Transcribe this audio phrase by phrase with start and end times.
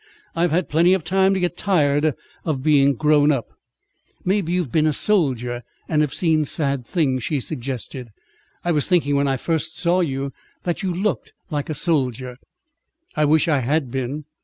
[0.35, 3.45] I've had plenty of time to get tired of being grown up."
[4.25, 8.09] "Maybe you've been a soldier, and have seen sad things," she suggested.
[8.65, 10.33] "I was thinking when I first saw you,
[10.63, 12.37] that you looked like a soldier."
[13.15, 14.25] "I wish I had been.